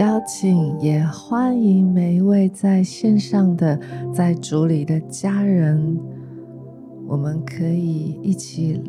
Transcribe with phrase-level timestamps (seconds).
[0.00, 3.78] 邀请也欢迎每一位在线上的、
[4.10, 6.00] 在主里的家人，
[7.06, 8.82] 我们可以一起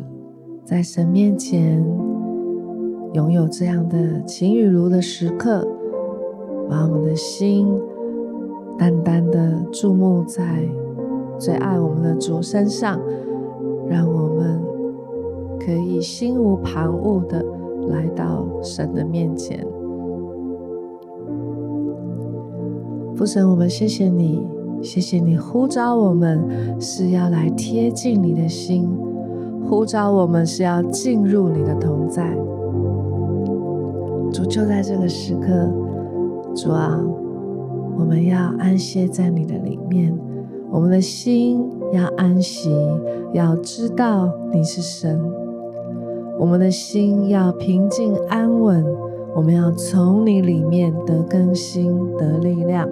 [0.63, 1.86] 在神面前
[3.12, 5.68] 拥有这样的晴雨如的时刻，
[6.70, 7.67] 把我们的心
[8.80, 10.64] 单单的注目在
[11.38, 12.98] 最爱我们的主身上，
[13.86, 14.62] 让我们
[15.59, 17.45] 可以心无旁骛的
[17.89, 19.67] 来到神的面前。
[23.21, 24.41] 父神，我们谢谢你，
[24.81, 26.43] 谢谢你呼召我们
[26.81, 28.89] 是要来贴近你的心，
[29.70, 32.35] 呼召我们是要进入你的同在。
[34.34, 35.70] 主就在这个时刻，
[36.55, 36.99] 主啊，
[37.95, 40.11] 我们要安歇在你的里面，
[40.72, 41.63] 我们的心
[41.94, 42.72] 要安息，
[43.33, 45.22] 要知道你是神，
[46.39, 48.83] 我们的心要平静安稳，
[49.35, 52.89] 我们要从你里面得更新，得力量。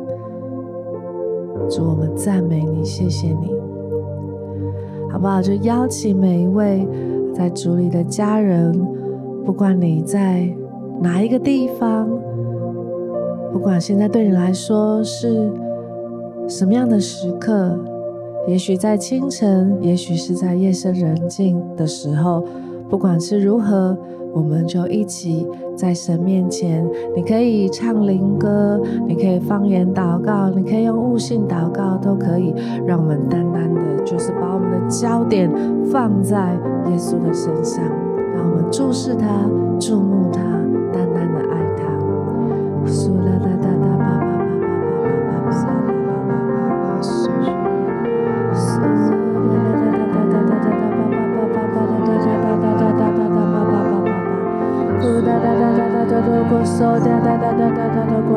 [1.67, 3.53] 主，我们赞美你，谢谢你，
[5.11, 5.41] 好不好？
[5.41, 6.87] 就邀请每一位
[7.33, 8.71] 在主里的家人，
[9.45, 10.47] 不管你在
[11.01, 12.07] 哪一个地方，
[13.51, 15.49] 不管现在对你来说是
[16.47, 17.77] 什么样的时刻，
[18.47, 22.43] 也许在清晨，也许是在夜深人静的时候，
[22.89, 23.97] 不管是如何。
[24.31, 32.53] 我们就一起在神面前，你可以唱灵歌，你可以方言祷告，你可以用悟性祷告，都可以。
[32.85, 35.51] 让我们单单的，就是把我们的焦点
[35.91, 36.53] 放在
[36.91, 37.83] 耶稣的身上，
[38.35, 39.27] 让我们注视他，
[39.79, 40.41] 注目他，
[40.93, 42.89] 单单的爱他。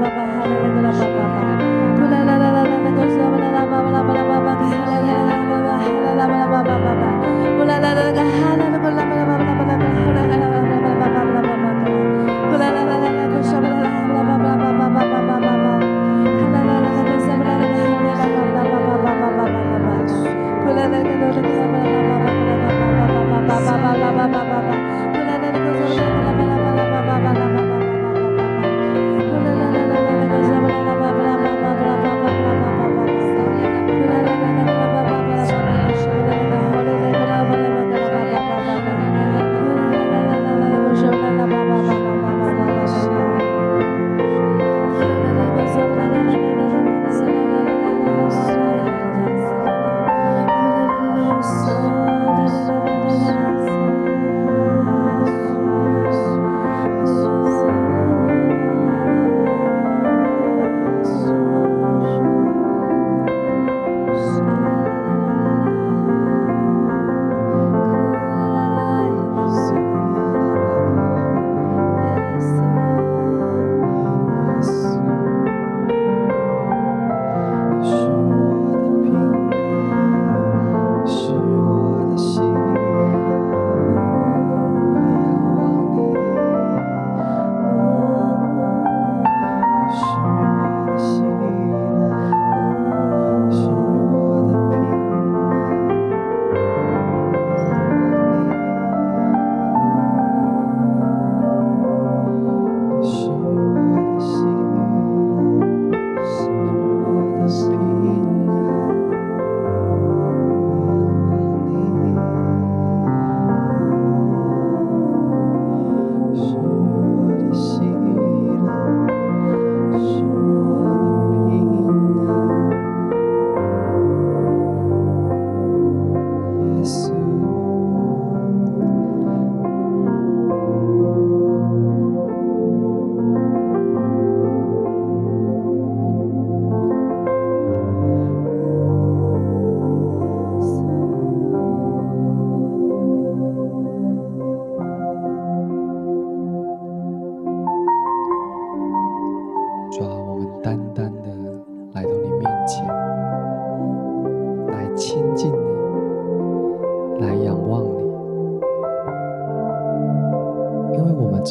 [0.00, 0.19] Blah.
[6.30, 8.78] 巴拉巴巴巴巴乌拉拉拉嘎哈拉的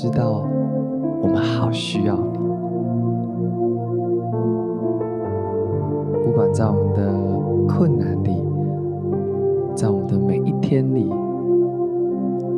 [0.02, 0.46] 知道，
[1.22, 2.40] 我们好需要你。
[6.24, 7.12] 不管在我们的
[7.68, 8.42] 困难里，
[9.76, 11.10] 在我们的每一天里，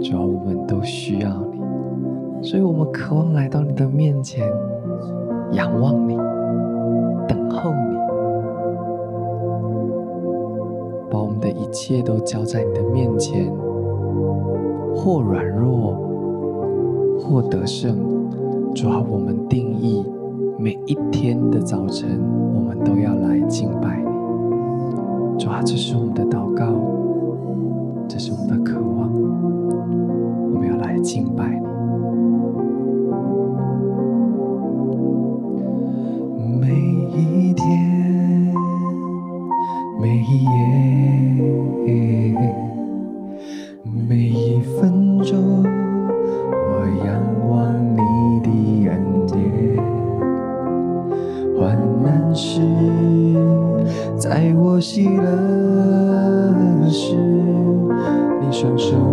[0.04, 4.48] 主要我们都需要你，所以我们渴望来到你的面前，
[5.54, 6.16] 仰望你，
[7.28, 7.98] 等候你，
[11.10, 13.52] 把我们的一切都交在你的面前，
[14.96, 16.11] 或软弱。
[17.22, 17.96] 获得胜，
[18.74, 20.04] 主啊，我们定义
[20.58, 22.20] 每一天的早晨，
[22.54, 24.10] 我们都要来敬拜你。
[25.38, 26.66] 主啊，这是我们的祷告，
[28.08, 28.32] 这是。
[52.34, 52.62] 是
[54.18, 59.11] 在我熄了时，你双手。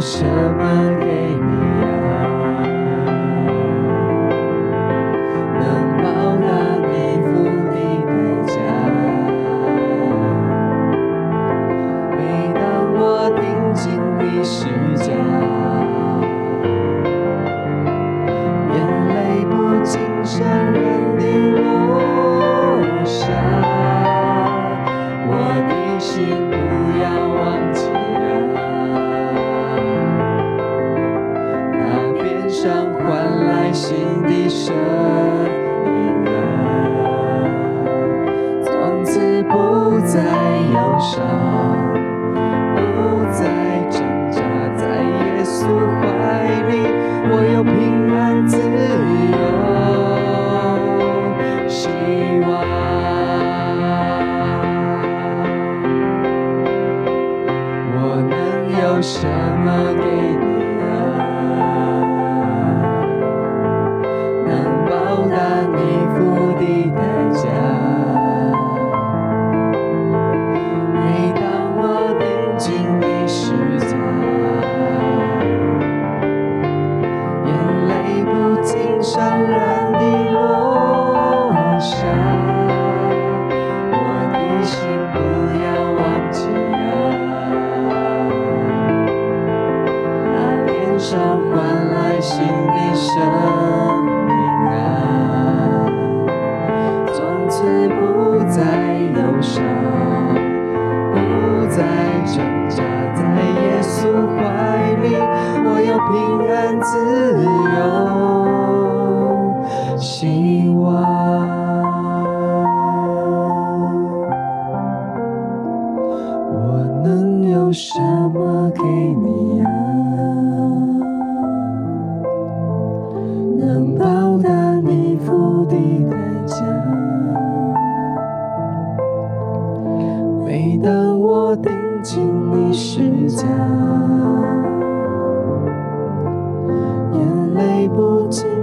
[0.00, 1.09] 什么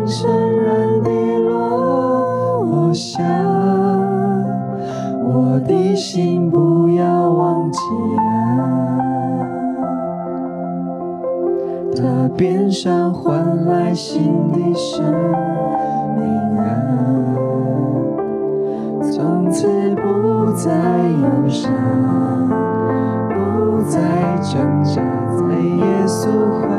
[0.08, 1.10] 声软的
[1.40, 3.22] 落下，
[5.22, 7.80] 我的心不要忘记
[8.18, 8.22] 啊。
[11.98, 15.04] 他边上换来新的生
[16.16, 16.64] 命啊，
[19.12, 21.70] 从此不再忧伤，
[23.30, 24.00] 不再
[24.42, 25.02] 挣扎，
[25.36, 26.30] 在耶稣
[26.62, 26.77] 怀。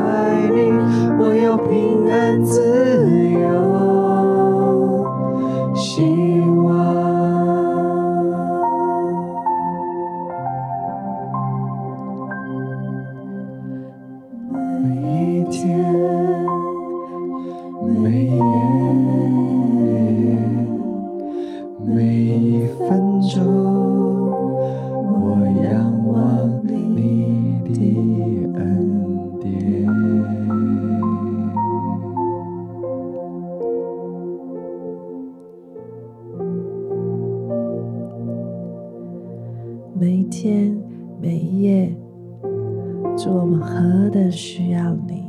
[43.29, 45.23] 我们何等需要你。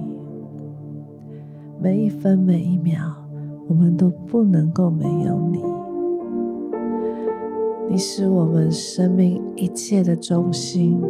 [1.79, 2.99] 每一分每一秒
[3.69, 5.63] 我们都不能够没有你。
[7.89, 11.01] 你是我们生命一切的中心。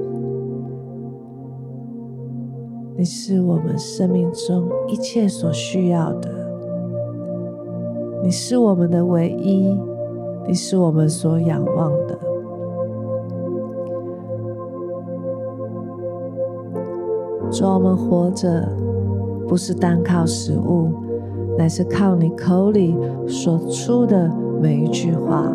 [2.97, 6.31] 你是我们生命中一切所需要的。
[8.23, 9.75] 你是我们的唯一
[10.47, 12.30] 你是我们所仰望的。
[17.51, 18.69] 主，我们活着
[19.49, 20.91] 不是单靠食物，
[21.59, 24.31] 乃是靠你口里所出的
[24.63, 25.53] 每一句话。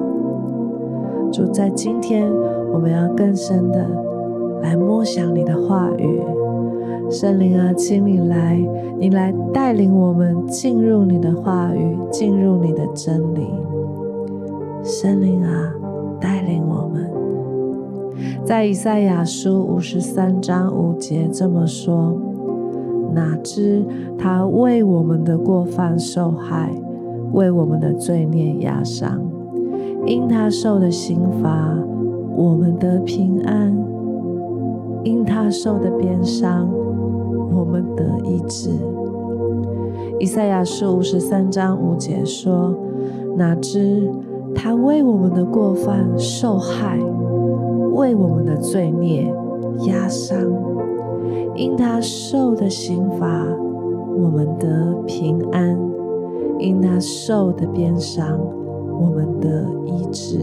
[1.32, 2.30] 主，在今天，
[2.74, 3.88] 我们要更深的
[4.62, 6.22] 来默想你的话语。
[7.10, 8.60] 圣灵啊，请你来，
[9.00, 13.48] 你来带领我们进入你的话语，进入你的真理。
[14.84, 15.74] 圣灵啊，
[16.20, 17.10] 带领我们。
[18.44, 22.16] 在以赛亚书五十三章五节这么说：
[23.14, 23.86] 哪知
[24.18, 26.72] 他为我们的过犯受害，
[27.34, 29.22] 为我们的罪孽压伤。
[30.06, 31.76] 因他受的刑罚，
[32.36, 33.74] 我们得平安；
[35.04, 36.70] 因他受的鞭伤，
[37.52, 38.70] 我们得医治。
[40.20, 42.74] 以赛亚书五十三章五节说
[43.36, 44.10] ：“哪知
[44.54, 47.00] 他为我们的过犯受害，
[47.96, 49.34] 为我们的罪孽
[49.88, 50.38] 压伤；
[51.56, 53.48] 因他受的刑罚，
[54.18, 55.76] 我们得平安；
[56.60, 58.40] 因他受的鞭伤。”
[58.98, 60.40] 我们的医治，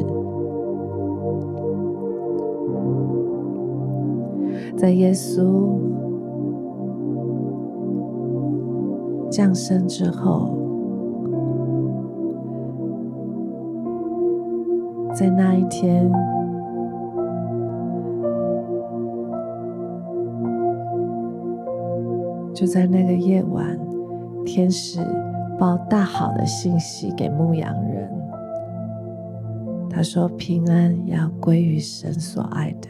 [4.76, 5.78] 在耶稣
[9.30, 10.50] 降生之后，
[15.14, 16.12] 在那一天，
[22.62, 23.76] 就在那个夜晚，
[24.44, 25.00] 天使
[25.58, 28.08] 报大好的信息给牧羊人。
[29.90, 32.88] 他说：“平安要归于神所爱的，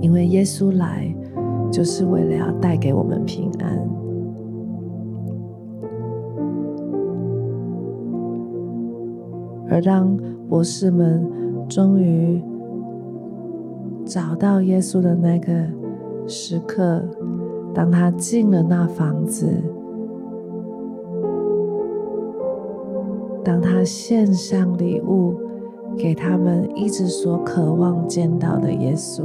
[0.00, 1.14] 因为耶稣来
[1.70, 3.78] 就是为了要带给我们平安。
[9.68, 10.16] 而当
[10.48, 11.22] 博士们
[11.68, 12.42] 终于
[14.08, 15.52] 找到耶稣的那个
[16.26, 17.04] 时刻，
[17.74, 19.46] 当他进了那房子。”
[23.44, 25.34] 当他献上礼物
[25.96, 29.24] 给他们一直所渴望见到的耶稣，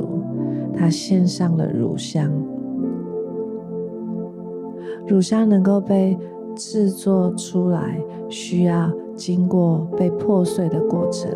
[0.75, 2.29] 他献上了乳香。
[5.07, 6.17] 乳香能够被
[6.55, 11.31] 制作出来，需要经过被破碎的过程。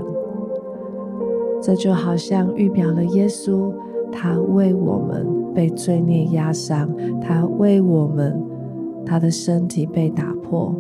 [1.67, 3.74] 这就好像预表了耶稣，
[4.09, 8.41] 他为我们被罪孽压伤，他为我们，
[9.05, 10.74] 他的身体被打破。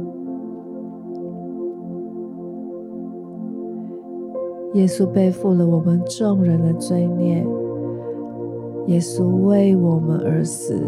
[4.75, 7.45] 耶稣背负了我们众人的罪孽，
[8.85, 10.81] 耶稣为我们而死，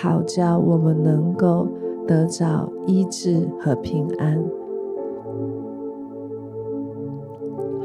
[0.00, 1.66] 好叫我们能够
[2.06, 4.40] 得着医治和平安，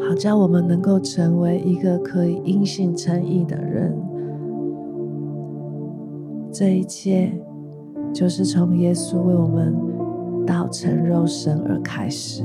[0.08, 3.93] 好叫我们能够成为一个可以因信称义的人。
[6.50, 7.34] 这一切
[8.13, 9.76] 就是从耶稣为我们
[10.46, 12.41] 道成肉身而开始。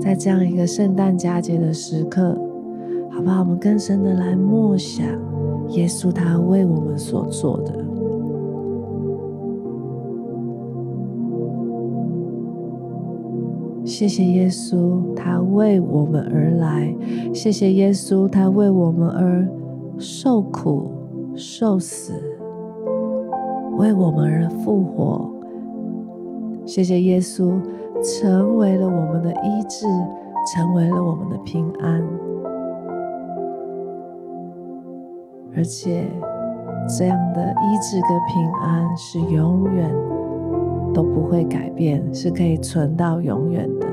[0.00, 2.38] 在这样一个圣诞佳节的时刻，
[3.10, 3.40] 好不好？
[3.40, 5.04] 我们更深的来默想
[5.70, 7.85] 耶稣他为我们所做的。
[13.98, 16.94] 谢谢耶稣，他为我们而来；
[17.32, 19.48] 谢谢耶稣，他为我们而
[19.98, 20.90] 受苦、
[21.34, 22.12] 受死，
[23.78, 25.30] 为我们而复活。
[26.66, 27.58] 谢谢耶稣。
[28.02, 29.86] 成为了我们的医治，
[30.52, 32.04] 成为了我们的平安，
[35.56, 36.04] 而且
[36.86, 39.90] 这样的医治跟平安是永远
[40.96, 43.86] 都不会改变，是可以存到永远的，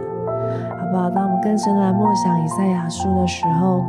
[0.80, 1.10] 好不好？
[1.10, 3.84] 当我们更深来默想以赛亚书的时候，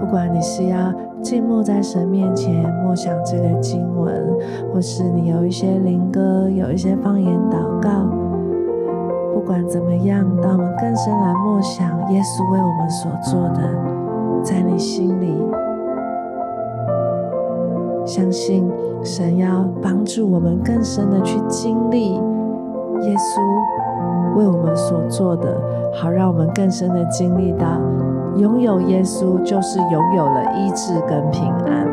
[0.00, 4.26] 不管你是要静默在神面前默想这个经文，
[4.72, 7.90] 或是你有一些灵歌，有一些方言祷告。
[9.34, 13.60] 不管怎么样，当我们更深来默想耶稣为我们所做的，
[14.42, 15.36] 在你心里，
[18.06, 18.66] 相信
[19.02, 22.18] 神要帮助我们更深的去经历
[23.06, 25.60] 耶稣为我们所做的，
[25.94, 27.78] 好让我们更深的经历到
[28.36, 31.83] 拥有耶稣就是拥有了医治跟平安。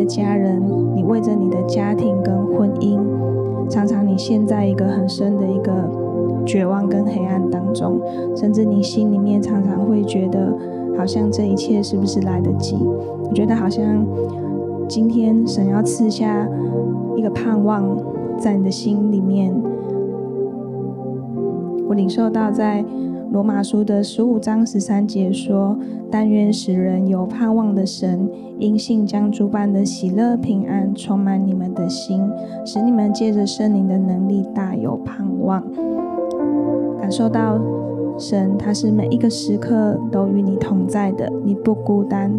[0.00, 0.62] 的家人，
[0.94, 2.98] 你为着你的家庭跟婚姻，
[3.68, 5.72] 常常你陷在一个很深的一个
[6.46, 8.00] 绝望跟黑暗当中，
[8.34, 10.56] 甚至你心里面常常会觉得，
[10.96, 12.76] 好像这一切是不是来得及？
[13.28, 14.06] 我觉得好像
[14.88, 16.48] 今天神要赐下
[17.14, 17.84] 一个盼望
[18.38, 19.54] 在你的心里面。
[21.86, 22.82] 我领受到在
[23.30, 25.78] 罗马书的十五章十三节说
[26.10, 32.28] ：“但愿使人有盼望的神，因信将诸般的喜乐平安充满你们的心，
[32.66, 35.62] 使你们借着圣灵的能力大有盼望。”
[37.00, 37.60] 感受到
[38.18, 42.32] 神，他是每一个时刻都与你同在的，你不孤单。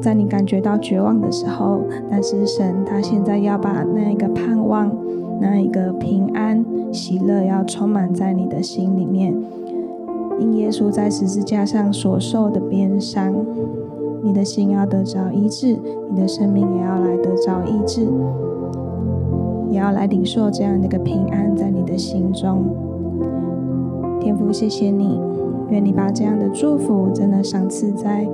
[0.00, 4.90] 在你感觉到绝望的时候，但是神他现在要把那一个盼望、
[5.38, 9.34] 那一个平安、喜乐要充满在你的心里面。
[10.40, 13.34] 因耶稣在十字架上所受的鞭伤，
[14.22, 15.78] 你的心要得着医治，
[16.10, 18.06] 你的生命也要来得着医治，
[19.68, 22.64] 也要来领受这样的一个平安在你的心中。
[24.20, 25.20] 天父，谢谢你，
[25.70, 28.26] 愿你把这样的祝福真的赏赐在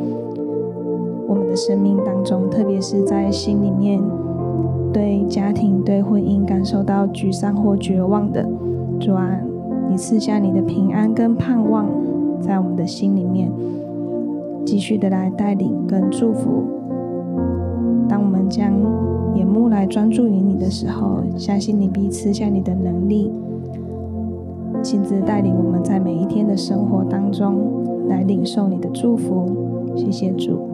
[1.26, 4.02] 我们的生命当中，特别是在心里面
[4.92, 8.48] 对家庭、对婚姻感受到沮丧或绝望的，
[9.00, 9.38] 主啊，
[9.94, 11.86] 你赐下你的平安跟盼望
[12.40, 13.48] 在我们的心里面，
[14.66, 16.64] 继续的来带领跟祝福。
[18.08, 18.72] 当我们将
[19.36, 23.30] 眼目来专注于你的时候，相信你必赐下你的能力。
[24.82, 29.46] 亲自带领我们在每一天的生活当中来领受你的祝福，
[29.94, 30.73] 谢谢主。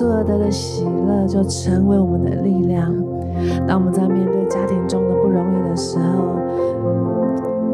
[0.00, 2.90] 靠耶稣而得的喜乐，就成为我们的力量。
[3.66, 6.38] 当我们在面对家庭中的不容易的时候，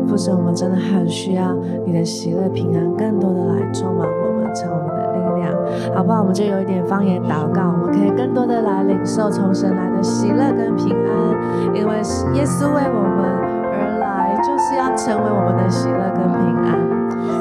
[0.09, 5.95] 父神，我们真的很需要你的喜乐、平安，更多的来充满我们，成为我们的力量。
[5.95, 6.21] 好不好？
[6.21, 11.97] 我们就有一点方言祷告，我们可以更多的来领受从神来的喜乐跟平安，因为
[12.35, 13.23] 耶稣为我们
[13.71, 16.75] 而来，就是要成为我们的喜乐跟平安。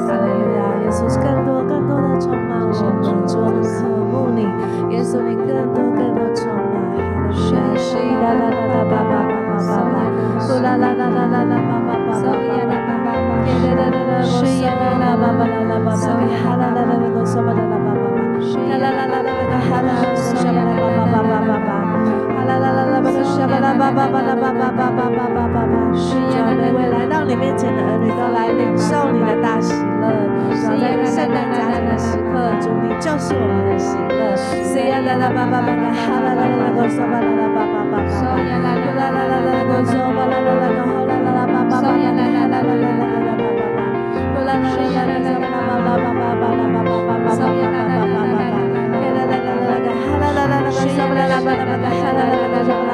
[0.06, 0.82] 哈利路亚！
[0.84, 3.95] 耶稣是更多更多的充满我们，主，我们渴慕
[4.36, 4.42] 你，
[4.94, 6.60] 耶稣，你更多更多充满。
[7.32, 9.96] 学习啦啦啦啦叭叭叭叭叭叭，
[10.44, 13.08] 呼啦啦啦啦啦啦叭叭叭叭叭叭叭叭，
[13.64, 16.04] 耶啦啦啦啦，呼啦啦啦叭叭啦啦叭叭叭，
[16.36, 18.12] 哈啦啦啦啦，呼啦啦啦叭叭叭，
[18.66, 21.70] 啦啦啦啦啦啦，哈啦，呼啦啦叭叭叭叭叭叭，
[22.36, 29.85] 哈啦啦啦啦啦，呼啦啦叭叭叭啦叭叭叭叭叭叭叭叭，主啊，每位来到你面前的儿女都来领受你的大喜。
[30.06, 30.14] 乐。
[30.56, 34.36] 主啊，在圣诞佳节的时刻，主你就是我们的喜乐。
[34.36, 43.72] 是呀啦啦巴巴巴拉，哈啦啦啦啦个沙巴拉拉巴巴巴巴，啦啦啦啦啦啦个沙巴拉拉拉个哈啦啦啦巴巴巴巴，啦啦啦啦啦啦啦巴巴巴，
[44.36, 47.34] 啦啦啦啦啦啦啦巴巴巴巴巴巴巴巴巴巴
[52.70, 52.85] 巴。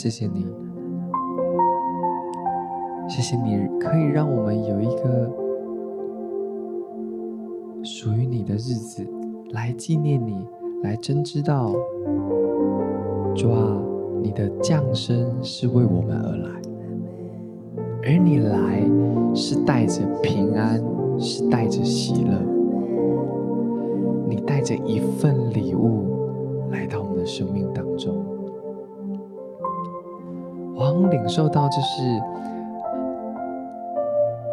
[0.00, 0.46] 谢谢你，
[3.06, 5.30] 谢谢你可以让我们有一个
[7.84, 9.06] 属于你的日子
[9.50, 10.42] 来纪念你，
[10.82, 11.70] 来真知道，
[13.36, 13.76] 主啊，
[14.22, 16.50] 你的降生是为我们而来，
[18.04, 18.82] 而你来
[19.34, 20.82] 是带着平安，
[21.18, 22.40] 是带着喜乐，
[24.26, 28.29] 你带着一份礼物来到我们的生命当中。
[31.00, 32.02] 王领受到，就是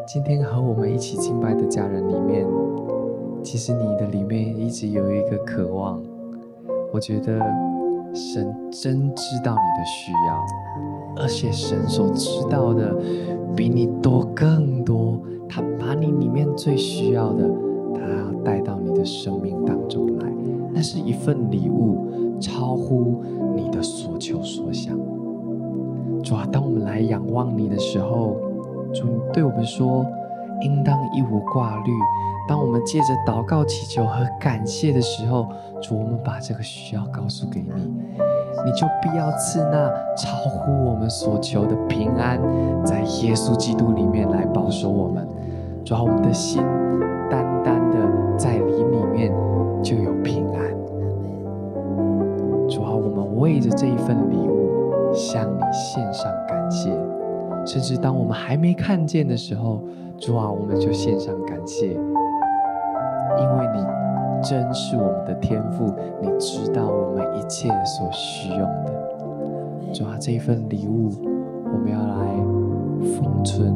[0.05, 2.47] 今天和我们一起敬拜的家人里面，
[3.43, 6.01] 其实你的里面一直有一个渴望。
[6.93, 7.37] 我觉得
[8.13, 12.95] 神真知道你的需要，而且神所知道的
[13.55, 15.19] 比你多更多。
[15.49, 17.49] 他把你里面最需要的，
[17.93, 20.29] 他要带到你的生命当中来，
[20.73, 22.07] 那是一份礼物，
[22.39, 23.23] 超乎
[23.55, 24.97] 你的所求所想。
[26.23, 28.35] 主啊，当我们来仰望你的时候，
[28.93, 30.05] 主对我们说，
[30.61, 31.91] 应当一无挂虑。
[32.49, 35.47] 当我们借着祷告、祈求和感谢的时候，
[35.81, 37.69] 主，我们把这个需要告诉给你，
[38.65, 42.39] 你就必要赐那超乎我们所求的平安，
[42.83, 45.27] 在耶稣基督里面来保守我们。
[45.85, 46.61] 主啊，我们的心
[47.29, 47.97] 单单的
[48.37, 49.33] 在你里面
[49.81, 50.69] 就有平安。
[52.69, 54.26] 主啊，我们为着这一份。
[55.97, 56.91] 献上感谢，
[57.65, 59.81] 甚至当我们还没看见的时候，
[60.19, 63.83] 主啊，我们就献上感谢，因为你
[64.47, 69.91] 真是我们的天父，你知道我们一切所需用的。
[69.91, 71.09] 主啊，这一份礼物，
[71.73, 72.27] 我们要来
[73.17, 73.73] 封存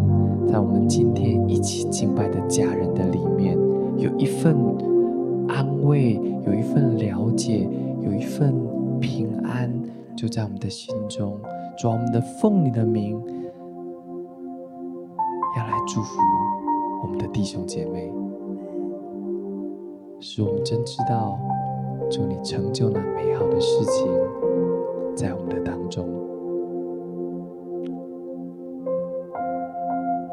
[0.48, 3.58] 在我们今天一起敬拜的家人的里面，
[3.98, 4.56] 有一份
[5.48, 7.68] 安慰，有一份了解，
[8.00, 8.54] 有一份
[9.00, 9.74] 平安。
[10.14, 11.40] 就在我们的心中，
[11.78, 13.20] 主，我们的奉你的名，
[15.58, 16.20] 要来祝福
[17.02, 18.14] 我们的弟兄姐妹，
[20.20, 21.40] 使我们真知道，
[22.10, 24.08] 主你成就那美好的事情
[25.16, 26.08] 在我们的当中，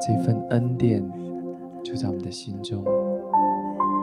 [0.01, 1.03] 这份恩典
[1.83, 2.85] 就在我们的心中，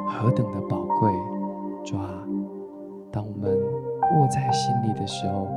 [0.08, 1.12] 何等的宝贵，
[1.84, 2.28] 主啊，
[3.12, 3.56] 当我们
[4.16, 5.48] 握在心里的时候。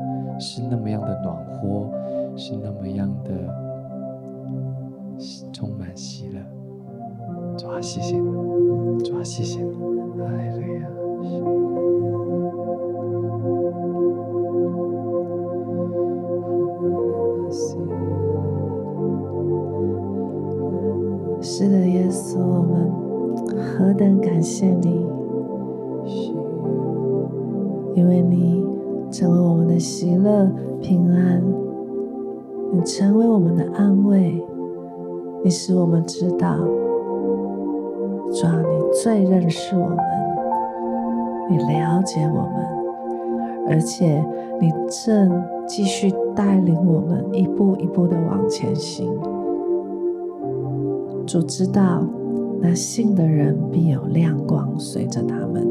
[0.41, 1.91] 是那么样的暖和，
[2.37, 3.31] 是那么样的
[5.53, 6.41] 充满喜乐。
[7.57, 10.89] 主啊，谢谢你，主啊，谢谢你，哈利路亚。
[21.43, 22.93] 是的，耶稣，我们
[23.59, 25.08] 何等感谢你，
[27.99, 28.65] 因为你。
[29.11, 30.47] 成为我们的喜乐
[30.83, 31.43] 平安，
[32.71, 34.39] 你成为我们的安慰，
[35.43, 36.59] 你使我们知道，
[38.31, 39.97] 主啊，你最认识我们，
[41.49, 44.23] 你了解我们，而且
[44.61, 44.71] 你
[45.07, 49.11] 正继续带领我们一步一步的往前行。
[51.25, 52.05] 主知道，
[52.61, 55.67] 那信的人必有亮光随着他们。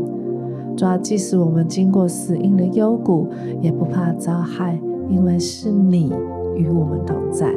[0.78, 3.28] 主，即使我们经过死荫的幽谷，
[3.62, 6.14] 也不怕遭害，因为是你
[6.56, 7.52] 与我们同在，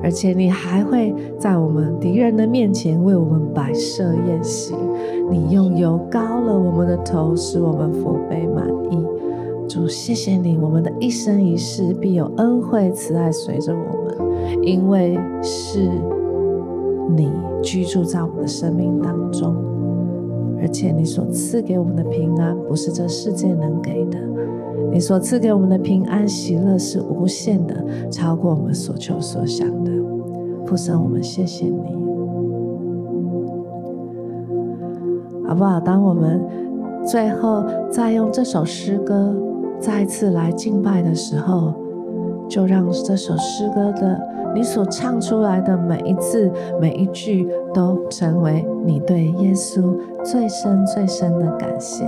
[0.00, 4.74] 而且你还会在我们敌人的面前为我们摆设宴席。
[5.28, 9.04] 你用油膏了我们的头，使我们福杯满溢。
[9.68, 15.90] 主，谢谢你，我们的一生一世必有恩惠慈爱随着我们，因为是
[17.16, 17.28] 你
[17.60, 19.69] 居住在我们的生命当中。
[20.60, 24.18] 而且你所赐给我们的平安，不是这世界能给的。
[24.92, 29.90] 你所赐给我们的平安喜乐是无限的，超过我们所求所想的。
[30.66, 31.94] 父神，我们谢谢你，
[35.46, 35.80] 好不好？
[35.80, 36.40] 当我们
[37.04, 39.34] 最后再用这首诗歌
[39.78, 41.72] 再次来敬拜的时候，
[42.50, 44.20] 就让这首诗歌的。
[44.52, 52.04] 你所唱出来的每一字、每一句，都成为你对耶稣最深、最深的感谢。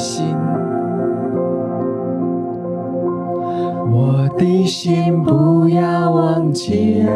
[0.00, 0.34] 心。
[3.92, 7.10] 我的心不要忘记啊，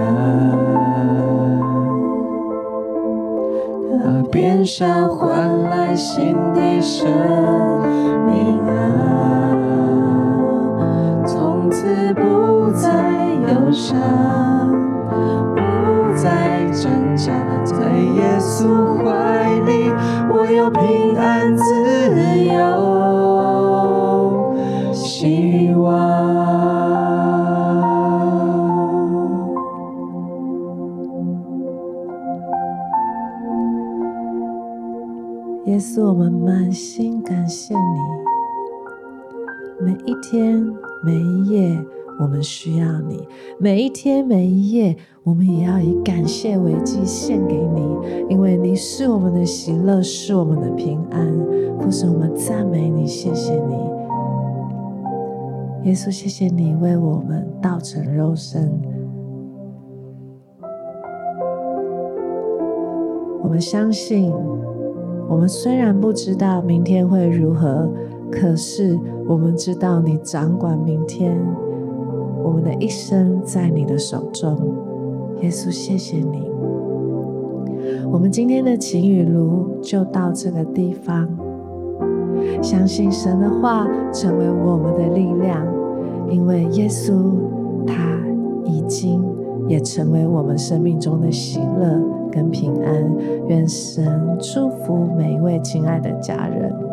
[4.02, 7.08] 他鞭伤换来新的生
[8.26, 9.56] 命啊，
[11.26, 12.90] 从此不再
[13.48, 13.96] 忧伤，
[15.54, 15.62] 不
[16.14, 17.32] 再挣扎，
[17.64, 19.90] 在耶稣怀里，
[20.30, 21.56] 我有平安
[35.74, 37.80] 耶稣，我们满心感谢你。
[39.80, 40.64] 每一天，
[41.02, 41.84] 每一夜，
[42.20, 43.16] 我们需要你；
[43.58, 47.82] 每一天，每一夜，我们也要以感谢为祭献给你，
[48.28, 51.26] 因为你是我们的喜乐，是我们的平安。
[51.80, 53.74] 父神，我们赞美你，谢谢你，
[55.88, 58.80] 耶稣，谢谢你为我们道成肉身。
[63.42, 64.32] 我们相信。
[65.28, 67.90] 我们虽然不知道明天会如何，
[68.30, 71.38] 可是我们知道你掌管明天。
[72.42, 74.56] 我们的一生在你的手中，
[75.40, 76.50] 耶稣，谢谢你。
[78.12, 81.28] 我们今天的晴雨炉就到这个地方。
[82.62, 85.66] 相信神的话成为我们的力量，
[86.28, 87.14] 因为耶稣
[87.86, 87.94] 他
[88.64, 89.24] 已经
[89.68, 91.98] 也成为我们生命中的喜乐
[92.34, 93.16] 跟平安，
[93.48, 96.83] 愿神祝福每一位亲爱的家人。